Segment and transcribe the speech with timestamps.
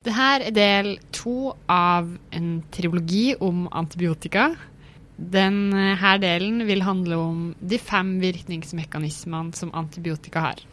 [0.00, 4.46] Det her er del to av en triologi om antibiotika.
[5.20, 10.64] Denne delen vil handle om de fem virkningsmekanismene som antibiotika har.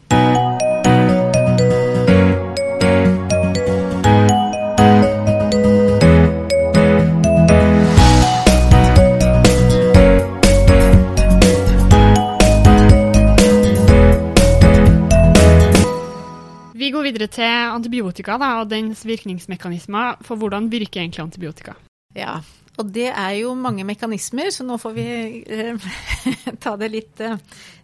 [17.08, 20.22] Videre til antibiotika da, og dens virkningsmekanismer.
[20.26, 21.74] For hvordan virker egentlig antibiotika?
[22.16, 22.38] Ja,
[22.78, 25.06] og det er jo mange mekanismer, så nå får vi
[25.42, 25.88] eh,
[26.62, 27.40] ta det litt, eh,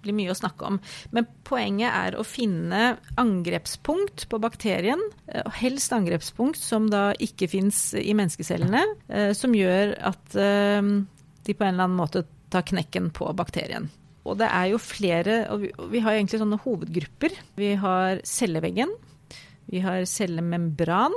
[0.06, 0.78] litt mye å snakke om.
[1.14, 7.50] Men poenget er å finne angrepspunkt på bakterien, eh, og helst angrepspunkt som da ikke
[7.50, 10.94] fins i menneskecellene, eh, som gjør at eh,
[11.44, 13.90] de på en eller annen måte tar knekken på bakterien.
[14.24, 17.34] Og det er jo flere, og vi, og vi har egentlig sånne hovedgrupper.
[17.58, 18.94] Vi har celleveggen,
[19.70, 21.14] vi har cellemembran,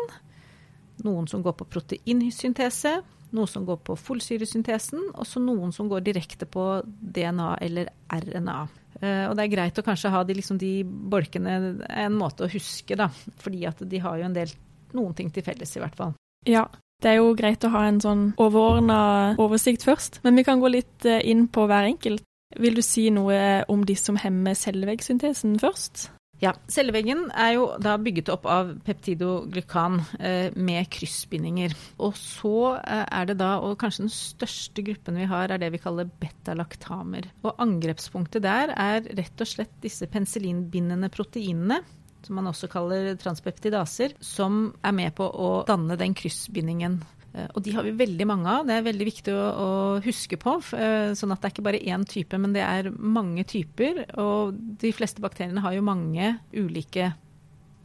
[1.05, 2.97] noen som går på proteinsyntese,
[3.35, 5.11] noe som går på fullsyresyntesen.
[5.13, 8.67] og så noen som går direkte på DNA eller RNA.
[9.01, 11.57] Eh, og det er greit å kanskje ha de, liksom de bolkene
[11.89, 13.09] en måte å huske, da.
[13.37, 14.53] Fordi at de har jo en del
[14.95, 16.15] noen ting til felles, i hvert fall.
[16.47, 16.65] Ja,
[17.03, 20.71] det er jo greit å ha en sånn overordna oversikt først, men vi kan gå
[20.71, 22.23] litt eh, inn på hver enkelt.
[22.57, 26.07] Vil du si noe om de som hemmer celleveggsyntesen først?
[26.37, 31.73] Ja, Celleveggen er jo da bygget opp av peptidoglykan eh, med kryssbindinger.
[32.05, 35.71] Og så eh, er det da, og kanskje den største gruppen vi har, er det
[35.73, 37.31] vi kaller betalaktamer.
[37.41, 41.81] Og angrepspunktet der er rett og slett disse penicillinbindende proteinene.
[42.25, 46.99] Som man også kaller transpeptidaser, som er med på å danne den kryssbindingen.
[47.33, 48.65] Eh, Og de har vi veldig mange av.
[48.67, 49.69] Det er veldig viktig å, å
[50.05, 50.57] huske på.
[50.77, 54.05] eh, Sånn at det er ikke bare én type, men det er mange typer.
[54.17, 57.13] Og de fleste bakteriene har jo mange ulike.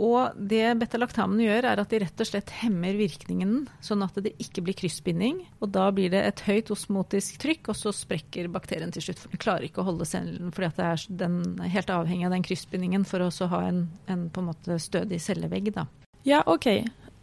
[0.02, 4.32] Og det betalaktamene gjør, er at de rett og slett hemmer virkningen, sånn at det
[4.42, 5.42] ikke blir kryssbinding.
[5.62, 9.20] Og da blir det et høyt osmotisk trykk, og så sprekker bakterien til slutt.
[9.22, 11.36] For den klarer ikke å holde cellen, fordi det er, den
[11.76, 15.70] helt avhengig av den kryssbindingen for å ha en, en en stødig cellevegg.
[15.76, 15.86] da.
[16.26, 16.66] Ja, OK.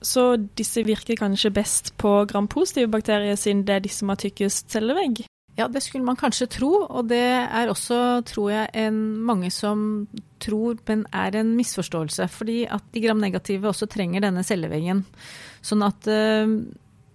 [0.06, 0.24] Så
[0.60, 5.26] disse virker kanskje best på gram-positive bakterier, siden det er de som har tykkest cellevegg?
[5.60, 10.08] Ja, det skulle man kanskje tro, og det er også, tror jeg, en, mange som
[10.40, 12.30] tror, men er en misforståelse.
[12.32, 15.04] Fordi at de gram-negative også trenger denne celleveggen.
[15.66, 16.54] Sånn at eh,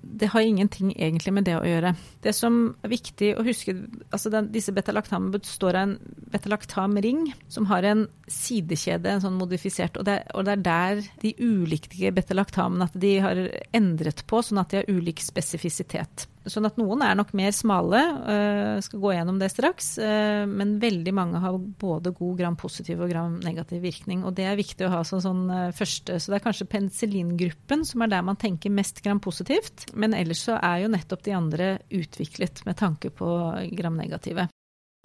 [0.04, 1.94] det har ingenting egentlig med det å gjøre.
[2.24, 3.74] Det som er viktig å huske,
[4.10, 5.96] altså den, disse betalaktamene består av en
[6.34, 11.34] betalaktamring som har en sidekjede, en sånn modifisert, og det, og det er der de
[11.40, 13.42] ulike betalaktamene at de har
[13.76, 16.28] endret på, sånn at de har ulik spesifisitet.
[16.44, 20.76] Sånn at noen er nok mer smale, øh, skal gå gjennom det straks, øh, men
[20.82, 24.26] veldig mange har både god gram-positiv og gram-negativ virkning.
[24.28, 27.86] Og det er viktig å ha som sånn øh, første, så det er kanskje penicillingruppen
[27.88, 29.88] som er der man tenker mest gram-positivt.
[29.96, 33.30] Men ellers så er jo nettopp de andre utviklet med tanke på
[33.72, 34.50] gram-negative.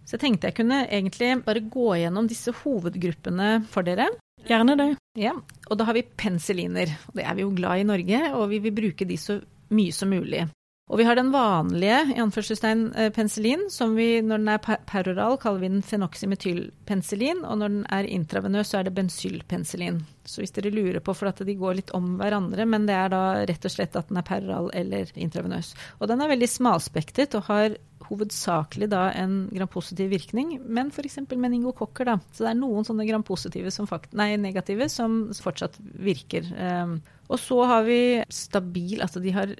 [0.04, 4.10] Så jeg tenkte jeg kunne egentlig bare gå gjennom disse hovedgruppene for dere.
[4.50, 4.92] Gjerne det.
[5.20, 5.36] Ja,
[5.70, 6.92] og da har vi penicilliner.
[7.08, 9.40] Og det er vi jo glad i i Norge, og vi vil bruke de så
[9.76, 10.48] mye som mulig.
[10.90, 15.36] Og vi har den vanlige i anførselstegn eh, penicillin, som vi når den er peroral
[15.42, 20.00] kaller vi den fenoxymetylpenicillin, og når den er intravenøs så er det bensylpenicillin.
[20.26, 23.14] Så hvis dere lurer på, for at de går litt om hverandre, men det er
[23.14, 25.76] da rett og slett at den er peroral eller intravenøs.
[26.00, 27.78] Og den er veldig smalspektet og har
[28.10, 31.22] hovedsakelig da en grampositiv virkning, men f.eks.
[31.30, 32.18] meningokokker, da.
[32.34, 36.50] Så det er noen sånne grampositive som fakt nei, negative som fortsatt virker.
[36.58, 36.98] Um,
[37.30, 38.00] og så har vi
[38.34, 39.54] stabil, altså de har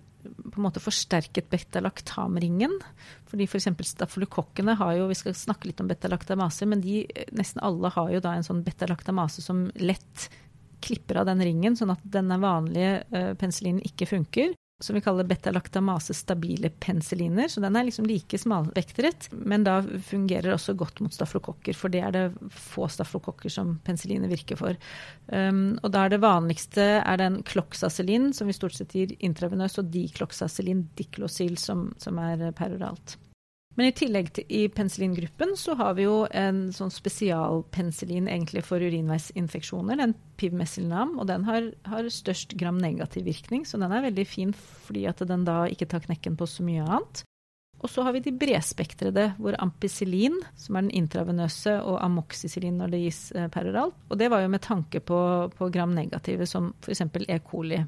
[0.51, 2.75] på en måte forsterket beta-laktamringen.
[3.29, 3.69] Fordi f.eks.
[3.93, 7.03] stafylokokkene har jo, vi skal snakke litt om beta-laktamase, men de,
[7.35, 10.29] nesten alle har jo da en sånn beta-laktamase som lett
[10.83, 14.53] klipper av den ringen, sånn at denne vanlige uh, penicillinen ikke funker.
[14.79, 17.50] Som vi kaller beta-laktamase stabile penicilliner.
[17.51, 22.03] Så den er liksom like smalvektret, men da fungerer også godt mot stafylokokker, for det
[22.07, 24.79] er det få stafylokokker som penicilliner virker for.
[25.28, 29.81] Um, og da er det vanligste er den kloksacillin, som vi stort sett gir intravenøs,
[29.81, 33.19] og dikloksacillin diklosil, som, som er peroralt.
[33.79, 38.83] Men i tillegg til i penicillingruppen så har vi jo en sånn spesialpenicillin egentlig for
[38.83, 44.51] urinveisinfeksjoner, den pivmesilnam, og den har, har størst gram-negativ virkning, så den er veldig fin
[44.57, 47.23] fordi at den da ikke tar knekken på så mye annet.
[47.79, 52.91] Og så har vi de bredspektrede, hvor ampicillin, som er den intravenøse, og amoxicillin når
[52.91, 53.95] det gis eh, peroralt.
[54.11, 55.21] Og det var jo med tanke på,
[55.55, 57.05] på gram-negative, som f.eks.
[57.23, 57.39] E.
[57.47, 57.79] coli.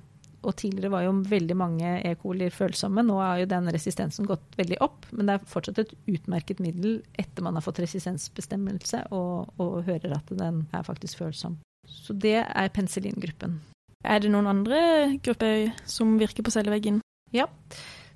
[0.42, 2.16] Og tidligere var jo veldig mange E.
[2.18, 3.04] coli følsomme.
[3.06, 7.02] Nå har jo den resistensen gått veldig opp, men det er fortsatt et utmerket middel
[7.22, 11.60] etter man har fått resistensbestemmelse og, og hører at den er faktisk følsom.
[11.86, 13.60] Så det er penicillingruppen.
[14.02, 14.82] Er det noen andre
[15.22, 17.02] grupper som virker på celleveggen?
[17.36, 17.46] Ja,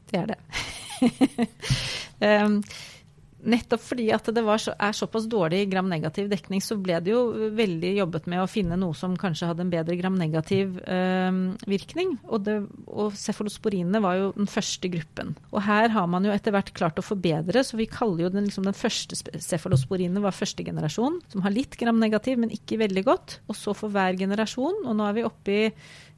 [0.10, 0.40] det er det.
[2.26, 2.62] um,
[3.50, 7.92] nettopp fordi at det så, er såpass dårlig gram-negativ dekning, så ble det jo veldig
[8.00, 11.40] jobbet med å finne noe som kanskje hadde en bedre gram-negativ eh,
[11.70, 12.16] virkning.
[12.30, 12.58] Og, det,
[12.88, 15.36] og cefalosporinene var jo den første gruppen.
[15.52, 18.50] Og her har man jo etter hvert klart å forbedre, så vi kaller jo den,
[18.50, 23.40] liksom den første cefalosporinene var første generasjon, som har litt gram-negativ, men ikke veldig godt.
[23.50, 25.64] Og så for hver generasjon, og nå er vi oppe i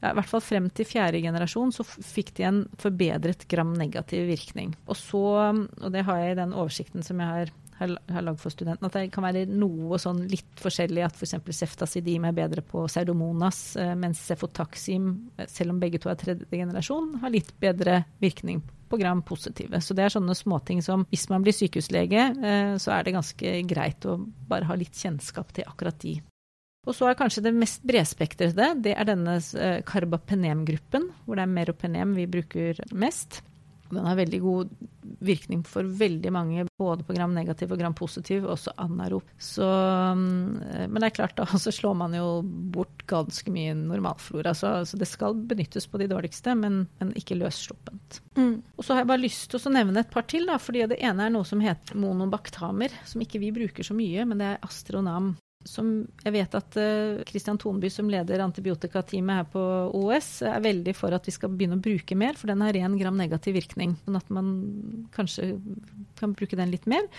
[0.02, 4.76] ja, i hvert fall frem til fjerde generasjon, så fikk de en forbedret gram-negativ virkning.
[4.86, 5.24] Og så,
[5.54, 8.96] og det har jeg i den oversikten som jeg har har, lagd for studentene, at
[8.98, 11.04] det kan være noe sånn litt forskjellig.
[11.06, 11.36] At f.eks.
[11.46, 16.20] For Ceftazidim er bedre på pseudomonas, eh, mens cefotaxim, eh, selv om begge to er
[16.20, 19.82] tredje generasjon, har litt bedre virkning på gram positive.
[19.84, 23.54] Så det er sånne småting som hvis man blir sykehuslege, eh, så er det ganske
[23.68, 24.18] greit å
[24.48, 26.18] bare ha litt kjennskap til akkurat de
[26.88, 31.56] og så er kanskje det mest bredspektrede, det er denne eh, carbapenem-gruppen, hvor det er
[31.58, 33.42] meropenem vi bruker mest.
[33.90, 34.72] Den har veldig god
[35.24, 39.30] virkning for veldig mange, både på gram negativ og gram positiv, også anarop.
[39.40, 44.54] Så, mm, men det er klart, da så slår man jo bort ganske mye normalflora.
[44.58, 48.22] Så, så det skal benyttes på de dårligste, men, men ikke løssluppent.
[48.40, 48.60] Mm.
[48.76, 51.00] Og så har jeg bare lyst til å nevne et par til, da, fordi det
[51.00, 54.64] ene er noe som heter monobaktamer, som ikke vi bruker så mye, men det er
[54.68, 55.90] astronam som
[56.24, 56.78] jeg vet at
[57.28, 59.64] Kristian uh, Tonby, som leder antibiotikateamet her på
[59.98, 62.96] OS, er veldig for at vi skal begynne å bruke mer, for den har ren
[63.00, 63.98] gram negativ virkning.
[64.06, 64.54] Sånn at man
[65.16, 65.56] kanskje
[66.20, 67.10] kan bruke den litt mer.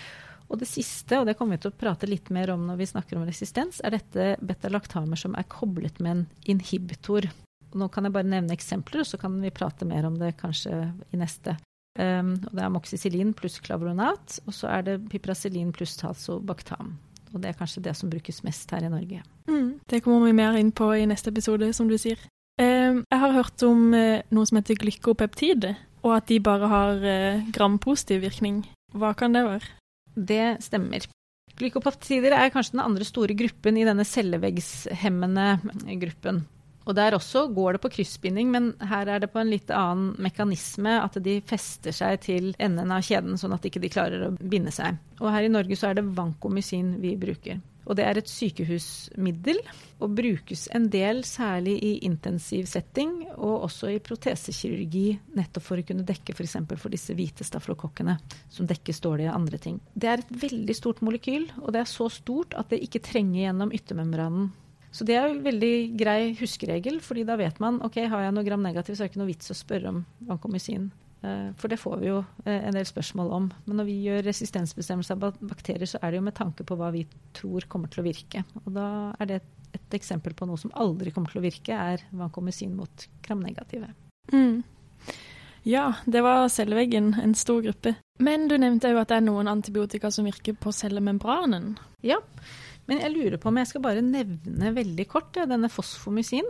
[0.49, 2.89] Og det siste, og det kommer vi til å prate litt mer om når vi
[2.89, 6.25] snakker om resistens, er dette betalaktamer som er koblet med en
[6.55, 7.29] inhibitor.
[7.77, 10.87] Nå kan jeg bare nevne eksempler, og så kan vi prate mer om det kanskje
[11.13, 11.53] i neste.
[11.99, 16.95] Um, og det er moxicillin pluss klavronat, og så er det piprasilin pluss talsobaktam.
[17.33, 19.21] Og det er kanskje det som brukes mest her i Norge.
[19.49, 22.21] Mm, det kommer vi mer inn på i neste episode, som du sier.
[22.59, 25.69] Eh, jeg har hørt om eh, noe som heter glykopeptid,
[26.03, 28.63] og at de bare har eh, grampositiv virkning.
[28.97, 29.73] Hva kan det være?
[30.15, 31.05] Det stemmer.
[31.59, 35.59] Glykopeptider er kanskje den andre store gruppen i denne celleveggshemmende
[36.01, 36.45] gruppen.
[36.89, 40.15] Og der også går det på kryssbinding, men her er det på en litt annen
[40.17, 40.95] mekanisme.
[41.03, 44.73] At de fester seg til enden av kjeden, sånn at de ikke klarer å binde
[44.73, 44.97] seg.
[45.21, 47.59] Og her i Norge så er det vankomycin vi bruker.
[47.89, 49.59] Og det er et sykehusmiddel,
[50.01, 55.05] og brukes en del særlig i intensiv setting, og også i protesekirurgi,
[55.37, 56.57] nettopp for å kunne dekke f.eks.
[56.69, 58.19] For, for disse hvite staflokokkene,
[58.53, 59.79] som dekker stålige andre ting.
[59.93, 63.47] Det er et veldig stort molekyl, og det er så stort at det ikke trenger
[63.47, 64.51] gjennom yttermembranen.
[64.91, 68.47] Så det er en veldig grei huskeregel, fordi da vet man ok, har jeg noe
[68.47, 70.01] gram negativ, så er det ikke noe vits å spørre om
[70.31, 70.89] vankomycin.
[71.21, 73.47] Eh, for det får vi jo eh, en del spørsmål om.
[73.67, 76.91] Men når vi gjør resistensbestemmelser av bakterier, så er det jo med tanke på hva
[76.95, 77.05] vi
[77.37, 78.43] tror kommer til å virke.
[78.63, 78.89] Og da
[79.19, 79.41] er det
[79.75, 83.91] et eksempel på noe som aldri kommer til å virke, er vancomycin mot gramnegative.
[84.33, 84.63] Mm.
[85.67, 87.93] Ja, det var celleveggen, en stor gruppe.
[88.23, 91.75] Men du nevnte jo at det er noen antibiotika som virker på cellemembranen.
[92.01, 92.17] Ja,
[92.89, 96.47] men jeg lurer på om jeg skal bare nevne veldig kort ja, denne fosfomycin.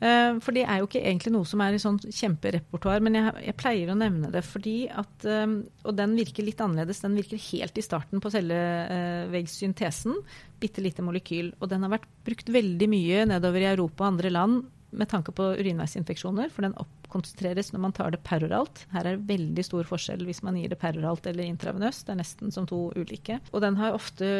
[0.00, 3.32] Uh, for det er jo ikke egentlig noe som er i sånn kjemperepertoar, men jeg,
[3.48, 7.02] jeg, pleier å nevne det fordi at um, Og den virker litt annerledes.
[7.04, 10.20] Den virker helt i starten på celleveggsyntesen.
[10.20, 11.54] Uh, Bitte lite molekyl.
[11.58, 14.60] Og den har vært brukt veldig mye nedover i Europa og andre land
[14.90, 16.74] med tanke på urinveisinfeksjoner, for den
[17.10, 18.84] oppkonsentreres når man tar det peroralt.
[18.94, 22.06] Her er det veldig stor forskjell hvis man gir det peroralt eller intravenøst.
[22.06, 23.40] Det er nesten som to ulike.
[23.50, 24.30] Og den har ofte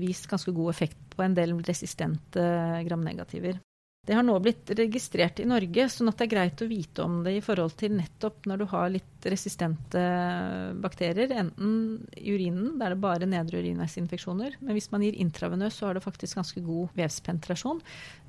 [0.00, 2.48] vist ganske god effekt på en del resistente
[2.88, 3.60] gramnegativer.
[4.04, 7.22] Det har nå blitt registrert i Norge, sånn at det er greit å vite om
[7.24, 10.02] det i forhold til nettopp når du har litt resistente
[10.84, 14.58] bakterier, enten i urinen, der det bare nedre urinveisinfeksjoner.
[14.60, 17.80] Men hvis man gir intravenøs, så har det faktisk ganske god vevspenetrasjon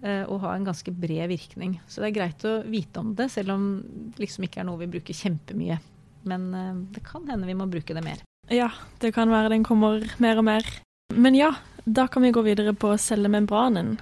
[0.05, 1.75] eh, og har en ganske bred virkning.
[1.91, 4.79] Så det er greit å vite om det, selv om det liksom ikke er noe
[4.85, 5.81] vi bruker kjempemye.
[6.31, 8.23] Men eh, det kan hende vi må bruke det mer.
[8.47, 8.71] Ja,
[9.03, 10.75] det kan være den kommer mer og mer.
[11.11, 11.51] Men ja,
[11.83, 13.97] da kan vi gå videre på cellemembranen.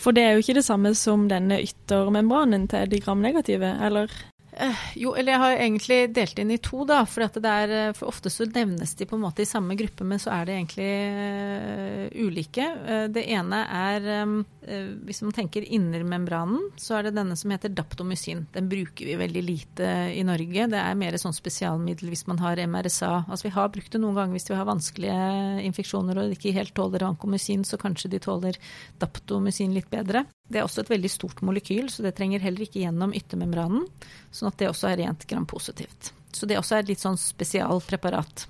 [0.00, 4.12] For det er jo ikke det samme som denne yttermembranen til de gramnegative, eller?
[4.60, 7.00] Eh, jo, eller jeg har egentlig delt inn i to, da.
[7.08, 10.20] For, er, eh, for ofte så nevnes de på en måte i samme gruppe, men
[10.20, 12.66] så er det egentlig uh, ulike.
[13.14, 14.34] Det ene er uh,
[15.06, 18.44] Hvis man tenker innermembranen, så er det denne som heter daptomycin.
[18.52, 20.68] Den bruker vi veldig lite i Norge.
[20.74, 23.12] Det er mer et sånt spesialmiddel hvis man har MRSA.
[23.26, 26.76] Altså vi har brukt det noen ganger hvis vi har vanskelige infeksjoner og ikke helt
[26.76, 28.60] tåler vankomycin, så kanskje de tåler
[29.00, 30.26] daptomycin litt bedre.
[30.50, 33.84] Det er også et veldig stort molekyl, så det trenger heller ikke gjennom yttermembranen.
[34.34, 36.10] Sånn at det også er rent grampositivt.
[36.34, 38.48] Så det også er et litt sånn spesialpreparat.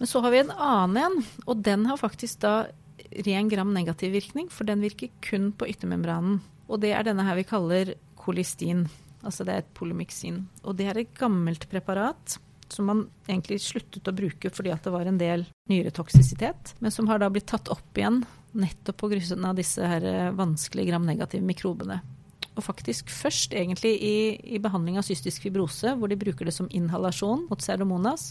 [0.00, 2.56] Men så har vi en annen en, og den har faktisk da
[3.26, 6.40] ren gram negativ virkning, for den virker kun på yttermembranen.
[6.66, 8.88] Og det er denne her vi kaller kolistin.
[9.22, 10.42] Altså det er et polymyksin.
[10.66, 12.40] Og det er et gammelt preparat
[12.72, 17.06] som man egentlig sluttet å bruke fordi at det var en del nyretoksisitet, men som
[17.10, 18.24] har da blitt tatt opp igjen
[18.56, 19.06] nettopp
[19.46, 20.04] av disse her
[20.36, 22.00] vanskelige vanskelige gramnegative mikrobene.
[22.56, 24.16] Og faktisk først egentlig i,
[24.56, 28.30] i behandling av cystisk fibrose, hvor de bruker det som inhalasjon mot pseudomonas.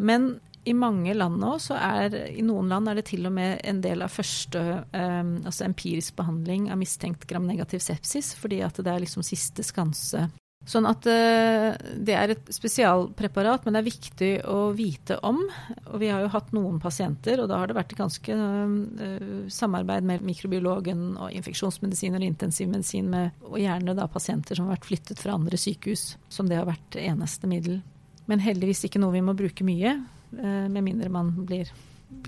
[0.00, 3.60] Men i mange land nå, så er i noen land er det til og med
[3.68, 4.60] en del av første
[4.92, 10.26] eh, altså empirisk behandling av mistenkt gramnegativ sepsis, fordi at det er liksom siste skanse
[10.68, 15.40] Sånn at uh, det er et spesialpreparat, men det er viktig å vite om.
[15.88, 20.04] Og vi har jo hatt noen pasienter, og da har det vært ganske uh, samarbeid
[20.06, 25.22] med mikrobiologen og infeksjonsmedisiner og intensivmedisin, med, og gjerne da pasienter som har vært flyttet
[25.22, 27.80] fra andre sykehus, som det har vært eneste middel.
[28.28, 29.96] Men heldigvis ikke noe vi må bruke mye,
[30.36, 31.72] uh, med mindre man blir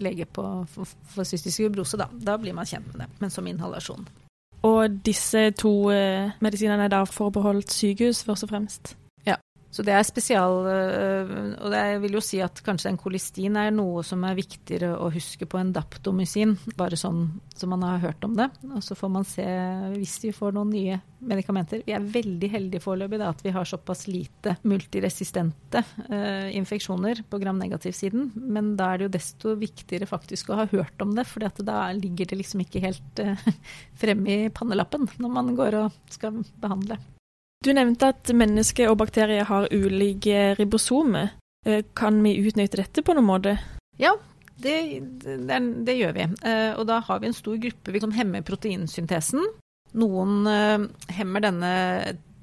[0.00, 2.08] lege på, for, for cystisk fibrose, da.
[2.12, 4.08] Da blir man kjent med det, men som inhalasjon.
[4.62, 8.96] Og disse to eh, medisinene er da forbeholdt sykehus, først og fremst?
[9.72, 11.30] Så det er spesial øh,
[11.64, 15.08] Og jeg vil jo si at kanskje en kolistin er noe som er viktigere å
[15.12, 17.24] huske på enn daptomycin, bare sånn
[17.56, 18.50] som man har hørt om det.
[18.68, 19.46] Og så får man se
[19.94, 21.84] hvis vi får noen nye medikamenter.
[21.86, 28.32] Vi er veldig heldige foreløpig at vi har såpass lite multiresistente uh, infeksjoner på gram-negativ-siden.
[28.36, 31.86] Men da er det jo desto viktigere faktisk å ha hørt om det, for da
[31.96, 33.48] ligger det liksom ikke helt uh,
[34.00, 37.00] fremme i pannelappen når man går og skal behandle.
[37.62, 41.30] Du nevnte at mennesker og bakterier har ulike ribosomer.
[41.66, 43.54] Eh, kan vi utnytte dette på noen måte?
[44.02, 44.16] Ja,
[44.58, 44.74] det,
[45.22, 46.26] det, det gjør vi.
[46.42, 49.46] Eh, og da har vi en stor gruppe som hemmer proteinsyntesen.
[49.94, 51.72] Noen eh, hemmer denne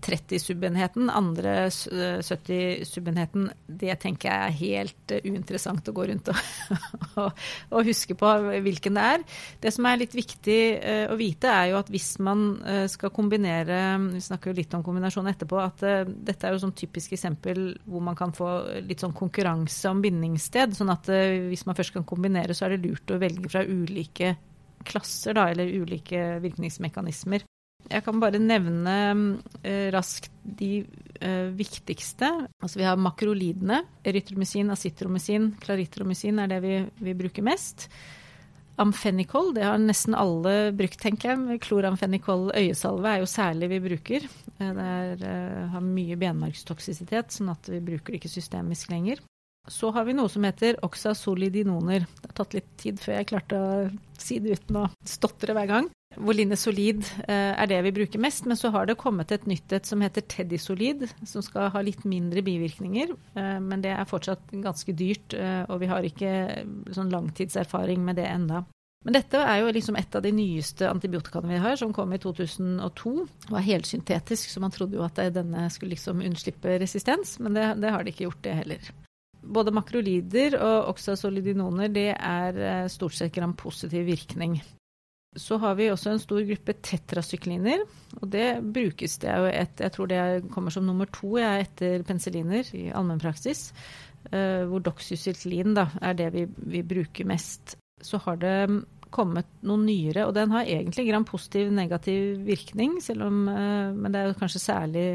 [0.05, 6.39] 30-subenheten, andre 70-subenheten, det tenker jeg er helt uh, uinteressant å gå rundt og,
[7.23, 8.31] og, og, huske på
[8.65, 9.25] hvilken det er.
[9.63, 12.47] Det som er litt viktig uh, å vite, er jo at hvis man
[12.91, 13.77] skal kombinere
[14.13, 18.03] Vi snakker jo litt om kombinasjon etterpå, at dette er jo sånn typisk eksempel hvor
[18.03, 18.49] man kan få
[18.85, 20.75] litt sånn konkurranse om bindingssted.
[20.77, 24.35] Sånn at hvis man først kan kombinere, så er det lurt å velge fra ulike
[24.85, 27.45] klasser, da, eller ulike virkningsmekanismer.
[27.87, 28.95] Jeg kan bare nevne
[29.63, 30.83] eh, raskt de
[31.21, 32.29] eh, viktigste.
[32.61, 33.81] Altså vi har makrolidene.
[34.05, 37.87] Erytromycin, acitromycin, klaritromycin er det vi, vi, bruker mest.
[38.79, 41.59] Amfenicol, det har nesten alle brukt, tenker jeg.
[41.65, 44.29] Kloramfenicol øyesalve er jo særlig vi bruker.
[44.59, 49.23] Eh, det er, eh, har mye benmargstoksisitet, sånn at vi bruker det ikke systemisk lenger.
[49.69, 52.05] Så har vi noe som heter oxasolidinoner.
[52.07, 53.73] Det har tatt litt tid før jeg klarte å
[54.17, 55.89] si det uten å stotre hver gang.
[56.17, 59.75] Voline Solid eh, er det vi bruker mest, men så har det kommet et nytt
[59.75, 63.13] et som heter Teddy Solid, som skal ha litt mindre bivirkninger.
[63.37, 66.31] Eh, men det er fortsatt ganske dyrt, eh, og vi har ikke
[66.95, 68.63] sånn langtidserfaring med det enda.
[69.05, 72.19] Men dette er jo liksom et av de nyeste antibiotikaene vi har, som kom i
[72.19, 73.13] 2002.
[73.45, 77.69] Det var helsyntetisk, så man trodde jo at denne skulle liksom unnslippe resistens, men det,
[77.79, 78.91] det har de ikke gjort, det heller.
[79.39, 84.57] Både makrolider og oxasolidinoner det er stort sett gram-positiv virkning.
[85.37, 87.83] Så har vi også en stor gruppe tetrasykliner.
[88.21, 92.03] Og det brukes det jo et Jeg tror det kommer som nummer to jeg, etter
[92.03, 93.69] penicilliner i allmennpraksis.
[94.33, 97.77] Uh, hvor doxycyklin da, er det vi, vi bruker mest.
[98.01, 98.83] Så har det
[99.13, 104.21] kommet noen nyere, og den har egentlig gram-positiv negativ virkning, selv om, uh, men det
[104.21, 105.05] er kanskje særlig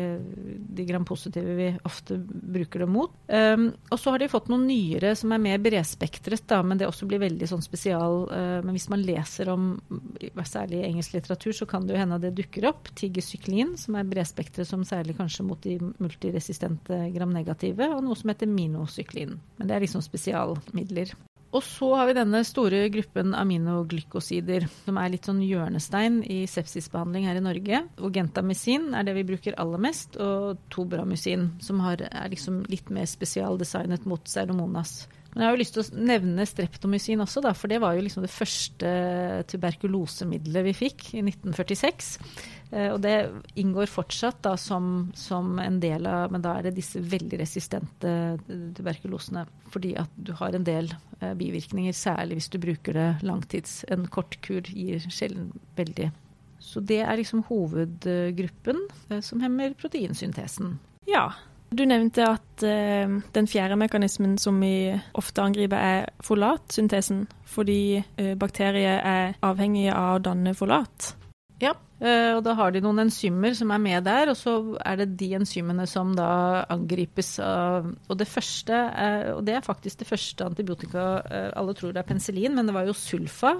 [0.75, 3.15] de gram-positive vi ofte bruker det mot.
[3.29, 6.89] Um, og så har de fått noen nyere som er mer bredspektret, da, men det
[6.89, 8.25] også blir veldig sånn spesial.
[8.31, 9.75] Uh, men hvis man leser om
[10.45, 12.91] særlig engelsk litteratur, så kan det jo hende det dukker opp.
[12.99, 18.51] Tigersyklin, som er bredspektret som særlig kanskje mot de multiresistente gram-negative, og noe som heter
[18.51, 19.39] minocyklin.
[19.59, 21.15] Men det er liksom spesialmidler.
[21.55, 27.29] Og så har vi denne store gruppen aminoglykosider, som er litt sånn hjørnestein i sepsisbehandling
[27.29, 27.83] her i Norge.
[28.03, 32.91] Og gentamycin er det vi bruker aller mest, og tobramycin, som har, er liksom litt
[32.95, 35.05] mer spesialdesignet mot seromonas.
[35.35, 38.03] Men jeg har jo lyst til å nevne streptomycin også, da, for det var jo
[38.07, 38.91] liksom det første
[39.51, 42.13] tuberkulosemiddelet vi fikk i 1946.
[42.75, 43.15] Eh, og det
[43.61, 48.15] inngår fortsatt da som, som, en del av Men da er det disse veldig resistente
[48.49, 49.47] tuberkulosene.
[49.71, 50.91] Fordi at du har en del
[51.21, 53.83] eh, bivirkninger, særlig hvis du bruker det langtids.
[53.95, 56.11] En kort kur gir sjelden veldig.
[56.65, 60.79] Så det er liksom hovedgruppen eh, som hemmer proteinsyntesen.
[61.07, 61.29] Ja,
[61.75, 68.35] du nevnte at uh, den fjerde mekanismen som vi ofte angriper, er folatsyntesen, fordi uh,
[68.39, 71.11] bakterier er avhengige av å danne folat.
[71.65, 74.55] Ja, eh, og da har de noen enzymer som er med der, og så
[74.85, 79.65] er det de enzymene som da angripes av Og det første, er, og det er
[79.65, 83.55] faktisk det første antibiotika eh, Alle tror det er penicillin, men det var jo sulfa.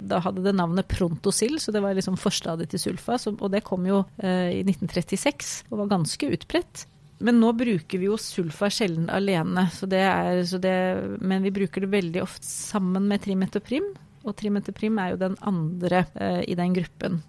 [0.00, 3.18] Da hadde det navnet Prontosil, så det var liksom forstadiet til sulfa.
[3.30, 6.86] og det kom jo eh, i 1936 og var ganske utbredt.
[7.20, 10.76] Men nå bruker vi jo sulfa sjelden alene, så det er, så det,
[11.20, 13.90] men vi bruker det veldig ofte sammen med trimetoprim.
[14.24, 17.20] Og trimetoprim er jo den andre eh, i den gruppen.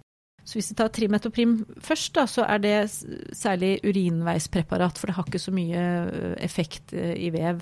[0.43, 2.77] Så hvis vi tar trimetoprim først, da, så er det
[3.37, 7.61] særlig urinveispreparat, for det har ikke så mye øh, effekt øh, i vev.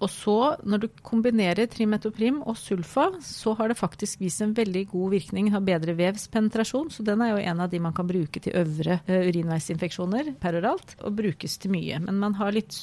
[0.00, 4.86] Og så, når du kombinerer trimetoprim og sulfa, så har det faktisk vist en veldig
[4.94, 5.50] god virkning.
[5.52, 8.98] Har bedre vevspenetrasjon, så den er jo en av de man kan bruke til øvre
[9.04, 12.00] øh, urinveisinfeksjoner peroralt, og brukes til mye.
[12.06, 12.80] Men man har litt,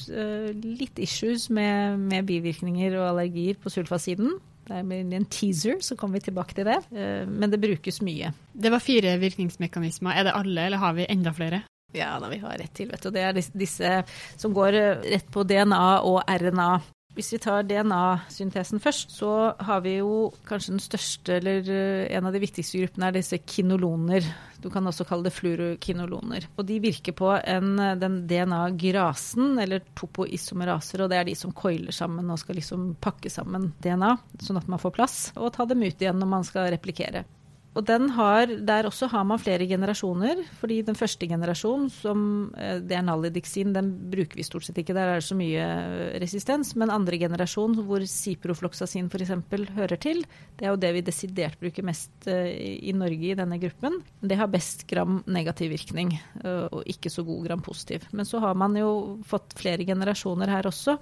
[0.62, 4.38] litt issues med, med bivirkninger og allergier på sulfasiden.
[4.68, 6.78] Det er en teaser, så kommer vi tilbake til det.
[6.94, 8.32] Eh, men det brukes mye.
[8.52, 10.14] Det var fire virkningsmekanismer.
[10.16, 11.62] Er det alle, eller har vi enda flere?
[11.92, 13.10] Ja, da vi har rett til, vet du.
[13.12, 13.92] Det er disse
[14.40, 16.70] som går eh, rett på DNA og RNA.
[17.12, 22.28] Hvis vi tar DNA-syntesen først, så har vi jo kanskje den største, eller eh, en
[22.28, 24.24] av de viktigste gruppene, er disse kinoloner.
[24.64, 26.46] Du kan også kalle det fluorokinoloner.
[26.56, 31.92] Og de virker på en, den DNA-grasen, eller topoisomeraser, og det er de som coiler
[31.92, 35.84] sammen og skal liksom pakke sammen DNA, sånn at man får plass, og ta dem
[35.84, 37.26] ut igjen når man skal replikere.
[37.72, 40.44] Og har, Der også har man flere generasjoner.
[40.60, 44.92] fordi Den første generasjonen, som eh, det er nalidixin, den bruker vi stort sett ikke.
[44.92, 46.74] Der er det så mye eh, resistens.
[46.76, 49.32] Men andre generasjon, hvor ciprofloxacin f.eks.
[49.74, 50.24] hører til,
[50.58, 52.52] det er jo det vi desidert bruker mest eh,
[52.82, 54.02] i Norge i denne gruppen.
[54.20, 56.12] Det har best gram negativ virkning,
[56.44, 58.04] og ikke så god gram positiv.
[58.12, 60.98] Men så har man jo fått flere generasjoner her også.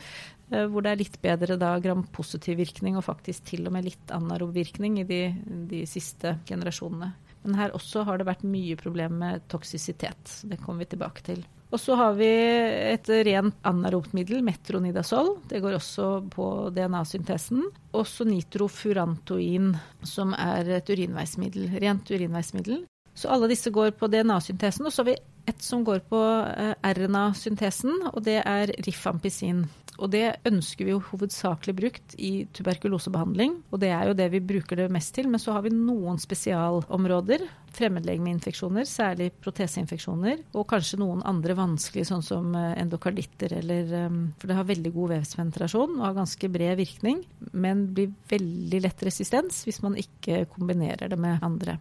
[0.51, 4.15] Eh, hvor det er litt bedre da gram-positiv virkning, og faktisk til og med litt
[4.15, 5.23] anarob virkning i de,
[5.71, 7.13] de, siste generasjonene.
[7.45, 10.41] Men her også har det vært mye problem med toksisitet.
[10.45, 11.47] Det kommer vi tilbake til.
[11.71, 15.37] Og så har vi et rent anaropt middel, metronidazol.
[15.49, 17.63] Det går også på DNA-syntesen.
[17.97, 19.71] Også nitrofurantoin,
[20.03, 21.71] som er et urinveismiddel.
[21.81, 22.83] Rent urinveismiddel.
[23.15, 24.91] Så alle disse går på DNA-syntesen.
[24.91, 29.65] Og så har vi et som går på eh, RNA-syntesen, og det er rifampicin.
[30.01, 34.41] Og det ønsker vi jo hovedsakelig brukt i tuberkulosebehandling, og det er jo det vi
[34.53, 35.29] bruker det mest til.
[35.29, 37.45] Men så har vi noen spesialområder.
[37.77, 44.51] Fremmedlegemeinfeksjoner, særlig proteseinfeksjoner, og kanskje noen andre vanskelige, sånn som eh, endokarditter eller eh, For
[44.51, 49.63] det har veldig god vevspenetrasjon og har ganske bred virkning, men blir veldig lett resistens
[49.69, 51.79] hvis man ikke kombinerer det med andre.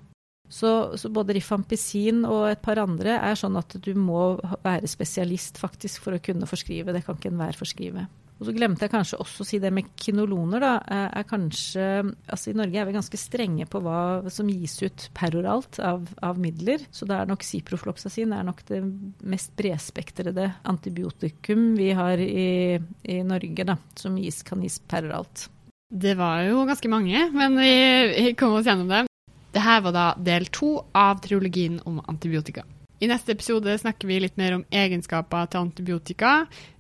[0.50, 4.34] Så, så, både rifampicin og et par andre er sånn at du må
[4.66, 6.96] være spesialist faktisk for å kunne forskrive.
[6.96, 8.08] Det kan ikke enhver forskrive.
[8.40, 10.64] Og så glemte jeg kanskje også å si det med kinoloner.
[10.64, 10.72] da,
[11.20, 11.86] er kanskje,
[12.32, 16.40] altså I Norge er vi ganske strenge på hva som gis ut peroralt av, av
[16.40, 16.86] midler.
[16.90, 18.80] Så det er nok ciprofloxacin er nok det
[19.28, 25.50] mest bredspektrede antibiotikum vi har i, i Norge, da, som gis, kan gis peroralt.
[25.92, 27.72] Det var jo ganske mange, men vi,
[28.16, 29.09] vi kom oss gjennom det.
[29.50, 32.66] Dette var da del to av triologien om antibiotika.
[33.00, 36.34] I neste episode snakker vi litt mer om egenskaper til antibiotika,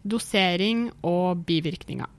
[0.03, 2.18] dosering og bivirkninger.